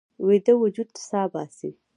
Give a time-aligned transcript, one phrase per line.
[0.27, 1.69] ویده وجود سا باسي